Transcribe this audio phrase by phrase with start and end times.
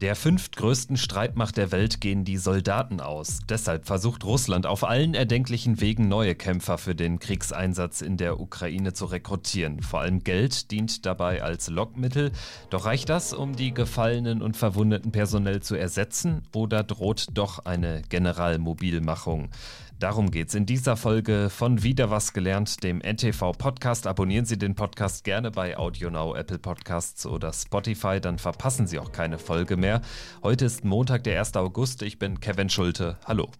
[0.00, 3.40] Der fünftgrößten Streitmacht der Welt gehen die Soldaten aus.
[3.48, 8.92] Deshalb versucht Russland auf allen erdenklichen Wegen neue Kämpfer für den Kriegseinsatz in der Ukraine
[8.92, 9.82] zu rekrutieren.
[9.82, 12.30] Vor allem Geld dient dabei als Lockmittel.
[12.70, 18.02] Doch reicht das, um die gefallenen und verwundeten personell zu ersetzen oder droht doch eine
[18.08, 19.50] Generalmobilmachung?
[19.98, 24.06] Darum geht's in dieser Folge von Wieder was gelernt, dem NTV Podcast.
[24.06, 29.10] Abonnieren Sie den Podcast gerne bei AudioNow, Apple Podcasts oder Spotify, dann verpassen Sie auch
[29.10, 30.00] keine Folge mehr.
[30.44, 31.56] Heute ist Montag, der 1.
[31.56, 32.02] August.
[32.02, 33.18] Ich bin Kevin Schulte.
[33.24, 33.50] Hallo.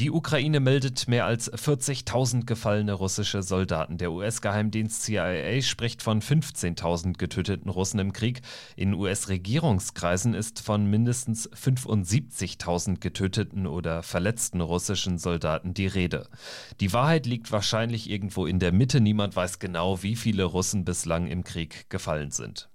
[0.00, 3.98] Die Ukraine meldet mehr als 40.000 gefallene russische Soldaten.
[3.98, 8.40] Der US-Geheimdienst CIA spricht von 15.000 getöteten Russen im Krieg.
[8.76, 16.28] In US-Regierungskreisen ist von mindestens 75.000 getöteten oder verletzten russischen Soldaten die Rede.
[16.80, 19.02] Die Wahrheit liegt wahrscheinlich irgendwo in der Mitte.
[19.02, 22.70] Niemand weiß genau, wie viele Russen bislang im Krieg gefallen sind.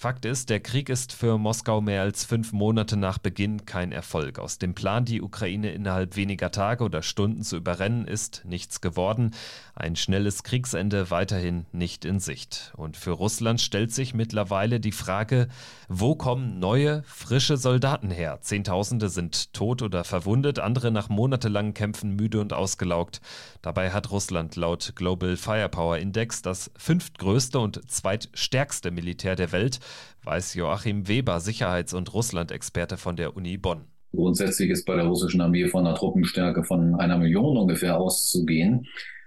[0.00, 4.38] Fakt ist, der Krieg ist für Moskau mehr als fünf Monate nach Beginn kein Erfolg.
[4.38, 9.34] Aus dem Plan, die Ukraine innerhalb weniger Tage oder Stunden zu überrennen, ist nichts geworden.
[9.74, 12.72] Ein schnelles Kriegsende weiterhin nicht in Sicht.
[12.76, 15.48] Und für Russland stellt sich mittlerweile die Frage,
[15.88, 18.38] wo kommen neue, frische Soldaten her?
[18.40, 23.20] Zehntausende sind tot oder verwundet, andere nach monatelangen Kämpfen müde und ausgelaugt.
[23.62, 29.80] Dabei hat Russland laut Global Firepower Index das fünftgrößte und zweitstärkste Militär der Welt
[30.24, 33.84] weiß Joachim Weber, Sicherheits- und Russland-Experte von der Uni Bonn.
[34.12, 38.86] Grundsätzlich ist bei der russischen Armee von einer Truppenstärke von einer Million ungefähr auszugehen.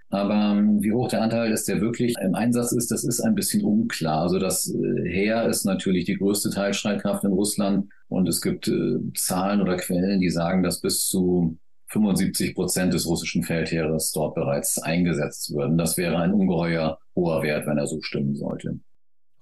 [0.09, 3.33] Aber ähm, wie hoch der Anteil ist, der wirklich im Einsatz ist, das ist ein
[3.33, 4.23] bisschen unklar.
[4.23, 8.97] Also das äh, Heer ist natürlich die größte Teilstreitkraft in Russland und es gibt äh,
[9.15, 14.77] Zahlen oder Quellen, die sagen, dass bis zu 75 Prozent des russischen Feldheeres dort bereits
[14.79, 15.77] eingesetzt würden.
[15.77, 18.79] Das wäre ein ungeheuer hoher Wert, wenn er so stimmen sollte.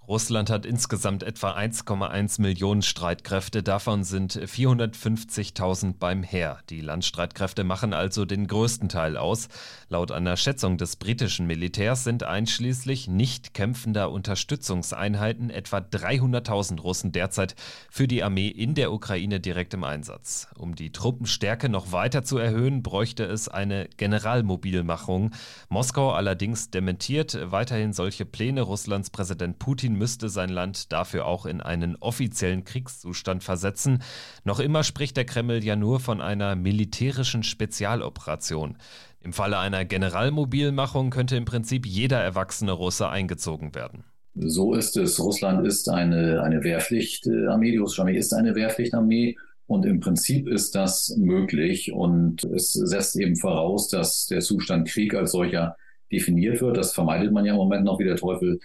[0.10, 6.58] Russland hat insgesamt etwa 1,1 Millionen Streitkräfte, davon sind 450.000 beim Heer.
[6.72, 9.50] Die Landstreitkräfte machen also den größten Teil aus.
[9.88, 17.54] Laut einer Schätzung des britischen Militärs sind einschließlich nicht kämpfender Unterstützungseinheiten etwa 300.000 Russen derzeit
[17.92, 20.48] für die Armee in der Ukraine direkt im Einsatz.
[20.58, 25.36] Um die Truppenstärke noch weiter zu erhöhen, bräuchte es eine Generalmobilmachung.
[25.70, 28.62] Moskau allerdings dementiert weiterhin solche Pläne.
[28.62, 34.02] Russlands Präsident Putin müsste sein Land dafür auch in einen offiziellen Kriegszustand versetzen.
[34.44, 38.78] Noch immer spricht der Kreml ja nur von einer militärischen Spezialoperation.
[39.22, 44.06] Im Falle einer Generalmobilmachung könnte im Prinzip jeder erwachsene Russe eingezogen werden.
[44.36, 45.20] So ist es.
[45.20, 47.72] Russland ist eine, eine Wehrpflichtarmee.
[47.72, 49.36] Die russische Armee ist eine Wehrpflichtarmee.
[49.68, 51.92] Und im Prinzip ist das möglich.
[51.92, 55.76] Und es setzt eben voraus, dass der Zustand Krieg als solcher
[56.12, 56.78] definiert wird.
[56.78, 58.60] Das vermeidet man ja im Moment noch wie der Teufel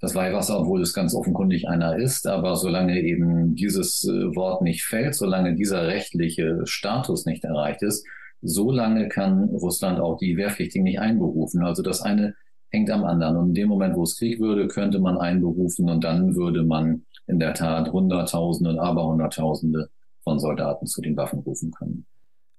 [0.00, 2.26] das Weihwasser, obwohl es ganz offenkundig einer ist.
[2.26, 8.06] Aber solange eben dieses äh, Wort nicht fällt, solange dieser rechtliche Status nicht erreicht ist,
[8.40, 11.64] solange kann Russland auch die Wehrpflichtigen nicht einberufen.
[11.64, 12.34] Also das eine
[12.70, 13.36] hängt am anderen.
[13.36, 17.04] Und in dem Moment, wo es Krieg würde, könnte man einberufen und dann würde man
[17.26, 19.88] in der Tat Hunderttausende und Aberhunderttausende
[20.22, 22.06] von Soldaten zu den Waffen rufen können.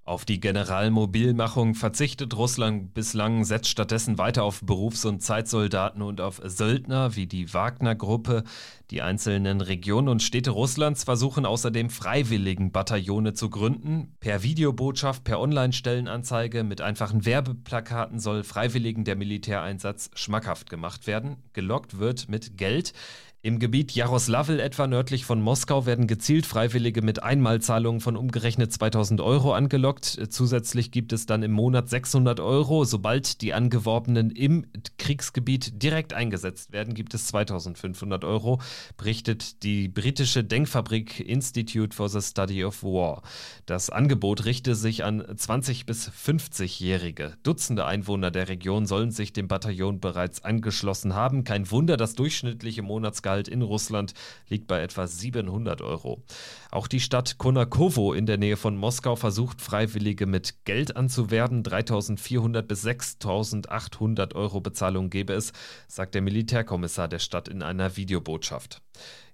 [0.09, 6.41] Auf die Generalmobilmachung verzichtet Russland bislang, setzt stattdessen weiter auf Berufs- und Zeitsoldaten und auf
[6.43, 8.43] Söldner wie die Wagner-Gruppe.
[8.89, 14.15] Die einzelnen Regionen und Städte Russlands versuchen außerdem freiwilligen Bataillone zu gründen.
[14.19, 21.35] Per Videobotschaft, per Online-Stellenanzeige, mit einfachen Werbeplakaten soll Freiwilligen der Militäreinsatz schmackhaft gemacht werden.
[21.53, 22.93] Gelockt wird mit Geld.
[23.41, 29.21] Im Gebiet Jaroslavl, etwa nördlich von Moskau, werden gezielt Freiwillige mit Einmalzahlungen von umgerechnet 2000
[29.21, 29.98] Euro angelockt.
[30.05, 32.83] Zusätzlich gibt es dann im Monat 600 Euro.
[32.83, 34.65] Sobald die Angeworbenen im
[34.97, 38.61] Kriegsgebiet direkt eingesetzt werden, gibt es 2500 Euro,
[38.97, 43.21] berichtet die britische Denkfabrik Institute for the Study of War.
[43.65, 47.33] Das Angebot richte sich an 20- bis 50-Jährige.
[47.43, 51.43] Dutzende Einwohner der Region sollen sich dem Bataillon bereits angeschlossen haben.
[51.43, 54.13] Kein Wunder, das durchschnittliche Monatsgehalt in Russland
[54.47, 56.23] liegt bei etwa 700 Euro.
[56.71, 61.63] Auch die Stadt Konakowo in der Nähe von Moskau versucht, Freiwillige mit Geld anzuwerben.
[61.63, 65.51] 3400 bis 6800 Euro Bezahlung gebe es,
[65.87, 68.83] sagt der Militärkommissar der Stadt in einer Videobotschaft.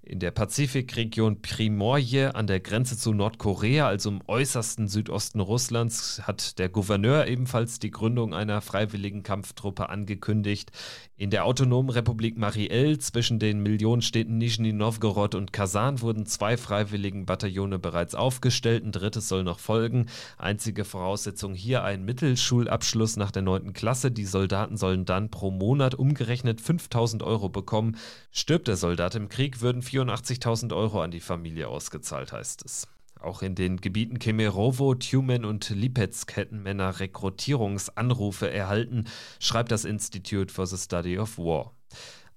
[0.08, 6.60] In der Pazifikregion Primorje an der Grenze zu Nordkorea, also im äußersten Südosten Russlands, hat
[6.60, 10.72] der Gouverneur ebenfalls die Gründung einer freiwilligen Kampftruppe angekündigt.
[11.18, 17.26] In der autonomen Republik Mariel zwischen den Millionenstädten Nizhny Novgorod und Kasan wurden zwei freiwilligen
[17.26, 20.06] Bataillone bereits aufgestellt, ein drittes soll noch folgen.
[20.38, 24.12] Einzige Voraussetzung hier ein Mittelschulabschluss nach der neunten Klasse.
[24.12, 27.98] Die Soldaten sollen dann pro Monat umgerechnet 5000 Euro bekommen.
[28.30, 32.88] Stirbt der Soldat im Krieg, würden 84.000 Euro an die Familie ausgezahlt, heißt es.
[33.22, 39.06] Auch in den Gebieten Kemerovo, Tumen und Lipetsk hätten Männer Rekrutierungsanrufe erhalten,
[39.40, 41.74] schreibt das Institute for the Study of War.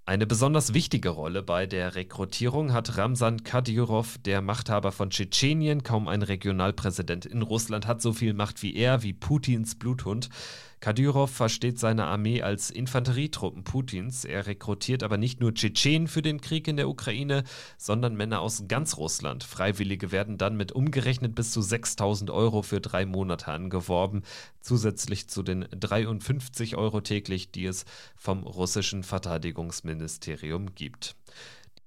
[0.06, 5.82] Eine besonders wichtige Rolle bei der Rekrutierung hat Ramsan Kadyrov, der Machthaber von Tschetschenien.
[5.82, 10.30] Kaum ein Regionalpräsident in Russland hat so viel Macht wie er, wie Putins Bluthund.
[10.80, 14.24] Kadyrov versteht seine Armee als Infanterietruppen Putins.
[14.24, 17.44] Er rekrutiert aber nicht nur Tschetschenen für den Krieg in der Ukraine,
[17.76, 19.42] sondern Männer aus ganz Russland.
[19.42, 24.22] Freiwillige werden dann mit umgerechnet bis zu 6000 Euro für drei Monate angeworben,
[24.60, 27.84] zusätzlich zu den 53 Euro täglich, die es
[28.16, 31.16] vom russischen Verteidigungsministerium gibt.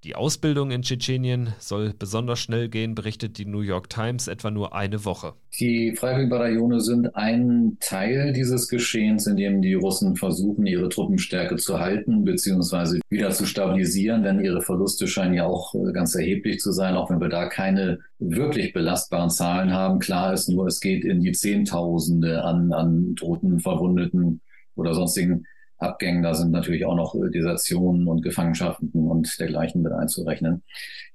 [0.04, 4.74] Die Ausbildung in Tschetschenien soll besonders schnell gehen, berichtet die New York Times, etwa nur
[4.74, 5.34] eine Woche.
[5.60, 11.80] Die Freiwilligenbataillone sind ein Teil dieses Geschehens, in dem die Russen versuchen, ihre Truppenstärke zu
[11.80, 13.00] halten bzw.
[13.10, 17.12] wieder zu stabilisieren, denn ihre Verluste scheinen ja auch äh, ganz erheblich zu sein, auch
[17.12, 20.00] wenn wir da keine wirklich belastbaren Zahlen haben.
[20.00, 24.42] Klar ist nur, es geht in die Zehntausende an, an Toten, Verwundeten
[24.74, 25.46] oder sonstigen
[25.82, 26.24] Abgängen.
[26.24, 30.64] Da sind natürlich auch noch Desertionen und Gefangenschaften und dergleichen mit einzurechnen.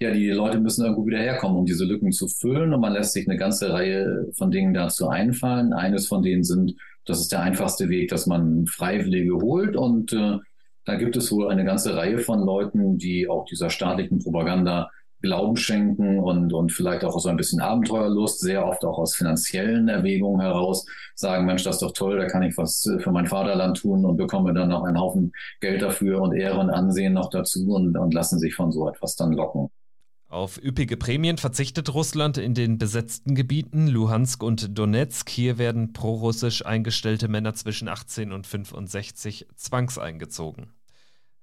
[0.01, 2.75] Ja, die Leute müssen irgendwo wieder herkommen, um diese Lücken zu füllen.
[2.75, 5.73] Und man lässt sich eine ganze Reihe von Dingen dazu einfallen.
[5.73, 6.75] Eines von denen sind,
[7.05, 9.77] das ist der einfachste Weg, dass man Freiwillige holt.
[9.77, 10.39] Und äh,
[10.85, 14.91] da gibt es wohl eine ganze Reihe von Leuten, die auch dieser staatlichen Propaganda
[15.23, 19.89] Glauben schenken und, und vielleicht auch so ein bisschen Abenteuerlust, sehr oft auch aus finanziellen
[19.89, 23.79] Erwägungen heraus sagen, Mensch, das ist doch toll, da kann ich was für mein Vaterland
[23.79, 27.67] tun und bekomme dann noch einen Haufen Geld dafür und Ehre und Ansehen noch dazu
[27.75, 29.69] und, und lassen sich von so etwas dann locken.
[30.29, 35.29] Auf üppige Prämien verzichtet Russland in den besetzten Gebieten Luhansk und Donetsk.
[35.31, 40.76] Hier werden prorussisch eingestellte Männer zwischen 18 und 65 zwangseingezogen.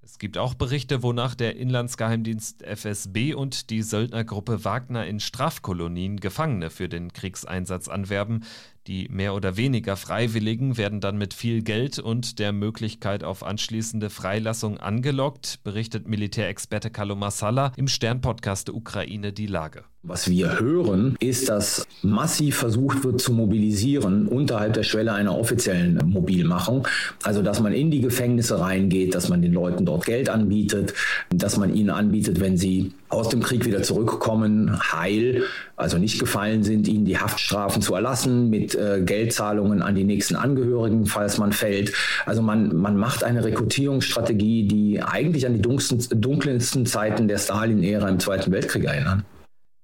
[0.06, 6.70] Es gibt auch Berichte, wonach der Inlandsgeheimdienst FSB und die Söldnergruppe Wagner in Strafkolonien Gefangene
[6.70, 8.44] für den Kriegseinsatz anwerben.
[8.86, 14.10] Die mehr oder weniger Freiwilligen werden dann mit viel Geld und der Möglichkeit auf anschließende
[14.10, 19.86] Freilassung angelockt, berichtet Militärexperte Kalo Masala im Stern-Podcast Ukraine die Lage.
[20.06, 25.98] Was wir hören, ist, dass massiv versucht wird zu mobilisieren unterhalb der Schwelle einer offiziellen
[26.06, 26.86] Mobilmachung.
[27.24, 30.94] Also, dass man in die Gefängnisse reingeht, dass man den Leuten dort Geld anbietet,
[31.30, 35.44] dass man ihnen anbietet, wenn sie aus dem Krieg wieder zurückkommen, heil,
[35.78, 40.36] also nicht gefallen sind, ihnen die Haftstrafen zu erlassen mit äh, Geldzahlungen an die nächsten
[40.36, 41.94] Angehörigen, falls man fällt.
[42.26, 48.10] Also man, man macht eine Rekrutierungsstrategie, die eigentlich an die dunkelsten, dunkelsten Zeiten der Stalin-Ära
[48.10, 49.24] im Zweiten Weltkrieg erinnern.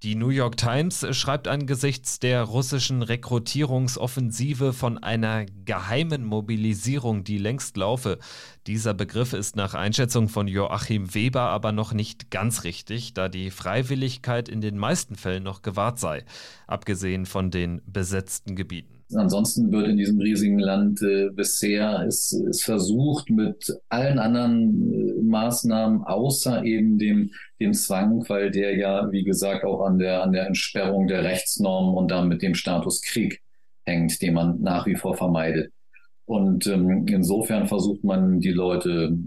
[0.02, 7.76] Die New York Times schreibt angesichts der russischen Rekrutierungsoffensive von einer geheimen Mobilisierung, die längst
[7.76, 8.18] laufe.
[8.66, 13.52] Dieser Begriff ist nach Einschätzung von Joachim Weber aber noch nicht ganz richtig, da die
[13.52, 16.24] Freiwilligkeit in den meisten Fällen noch gewahrt sei,
[16.66, 18.99] abgesehen von den besetzten Gebieten.
[19.16, 25.22] Ansonsten wird in diesem riesigen Land äh, bisher ist, ist versucht, mit allen anderen äh,
[25.24, 30.32] Maßnahmen außer eben dem, dem Zwang, weil der ja, wie gesagt, auch an der, an
[30.32, 33.42] der Entsperrung der Rechtsnormen und dann mit dem Status Krieg
[33.86, 35.72] hängt, den man nach wie vor vermeidet.
[36.26, 39.18] Und ähm, insofern versucht man, die Leute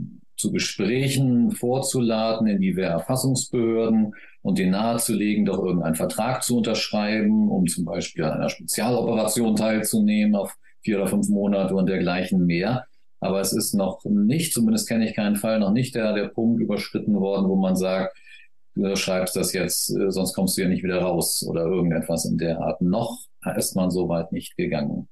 [0.42, 7.69] zu Gesprächen vorzuladen in die Wehrerfassungsbehörden und denen nahezulegen, doch irgendeinen Vertrag zu unterschreiben, um
[7.69, 12.86] zum Beispiel an einer Spezialoperation teilzunehmen auf vier oder fünf Monate und dergleichen mehr.
[13.20, 16.60] Aber es ist noch nicht, zumindest kenne ich keinen Fall, noch nicht der, der Punkt
[16.60, 18.19] überschritten worden, wo man sagt,
[18.74, 22.36] du schreibst das jetzt, äh, sonst kommst du ja nicht wieder raus oder irgendetwas in
[22.36, 22.81] der Art.
[22.81, 23.17] Noch
[23.56, 25.08] ist man so weit nicht gegangen.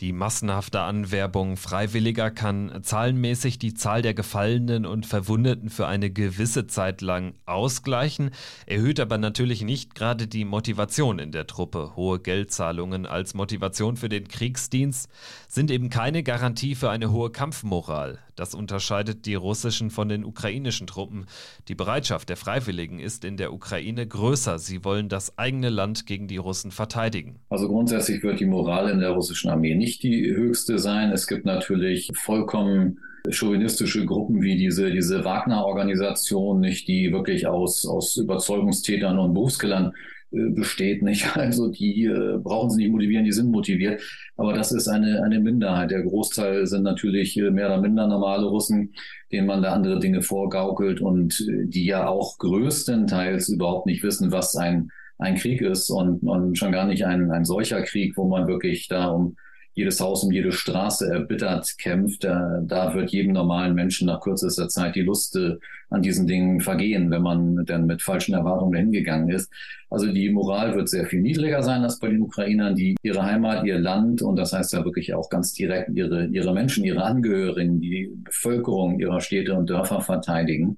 [0.00, 6.68] Die massenhafte Anwerbung Freiwilliger kann zahlenmäßig die Zahl der Gefallenen und Verwundeten für eine gewisse
[6.68, 8.30] Zeit lang ausgleichen,
[8.66, 11.96] erhöht aber natürlich nicht gerade die Motivation in der Truppe.
[11.96, 15.10] Hohe Geldzahlungen als Motivation für den Kriegsdienst
[15.48, 18.20] sind eben keine Garantie für eine hohe Kampfmoral.
[18.36, 21.26] Das unterscheidet die russischen von den ukrainischen Truppen.
[21.66, 24.60] Die Bereitschaft der Freiwilligen ist in der Ukraine größer.
[24.60, 27.40] Sie wollen das eigene Land gegen die Russen verteidigen.
[27.48, 31.10] Also grundsätzlich wird die Moral in der russischen Armee nicht die höchste sein.
[31.10, 32.98] Es gibt natürlich vollkommen
[33.30, 39.92] chauvinistische Gruppen wie diese, diese Wagner-Organisation, nicht die wirklich aus, aus Überzeugungstätern und Berufskillern
[40.32, 41.26] äh, besteht nicht.
[41.36, 44.02] Also die äh, brauchen sie nicht motivieren, die sind motiviert.
[44.36, 45.90] Aber das ist eine, eine Minderheit.
[45.90, 48.92] Der Großteil sind natürlich äh, mehr oder minder normale Russen,
[49.32, 54.32] denen man da andere Dinge vorgaukelt und äh, die ja auch größtenteils überhaupt nicht wissen,
[54.32, 58.28] was ein, ein Krieg ist und, und schon gar nicht ein, ein solcher Krieg, wo
[58.28, 59.36] man wirklich da um
[59.78, 64.68] jedes Haus um jede Straße erbittert kämpft, da, da wird jedem normalen Menschen nach kürzester
[64.68, 65.54] Zeit die Lust äh,
[65.88, 69.48] an diesen Dingen vergehen, wenn man dann mit falschen Erwartungen hingegangen ist.
[69.88, 73.64] Also die Moral wird sehr viel niedriger sein als bei den Ukrainern, die ihre Heimat,
[73.64, 77.80] ihr Land und das heißt ja wirklich auch ganz direkt ihre, ihre Menschen, ihre Angehörigen,
[77.80, 80.76] die Bevölkerung ihrer Städte und Dörfer verteidigen.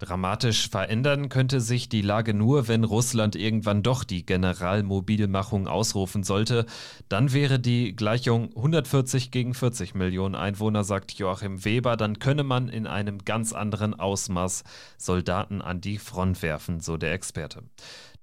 [0.00, 6.64] Dramatisch verändern könnte sich die Lage nur, wenn Russland irgendwann doch die Generalmobilmachung ausrufen sollte.
[7.10, 11.98] Dann wäre die Gleichung 140 gegen 40 Millionen Einwohner, sagt Joachim Weber.
[11.98, 14.64] Dann könne man in einem ganz anderen Ausmaß
[14.96, 17.62] Soldaten an die Front werfen, so der Experte.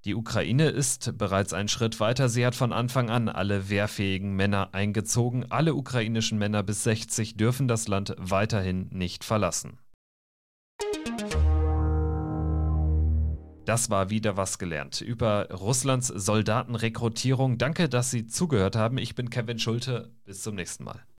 [0.04, 2.28] Die Ukraine ist bereits einen Schritt weiter.
[2.28, 5.46] Sie hat von Anfang an alle wehrfähigen Männer eingezogen.
[5.50, 9.78] Alle ukrainischen Männer bis 60 dürfen das Land weiterhin nicht verlassen.
[13.68, 17.58] Das war wieder was gelernt über Russlands Soldatenrekrutierung.
[17.58, 18.96] Danke, dass Sie zugehört haben.
[18.96, 20.10] Ich bin Kevin Schulte.
[20.24, 21.02] Bis zum nächsten Mal.